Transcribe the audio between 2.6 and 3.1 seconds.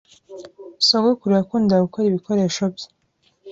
bye.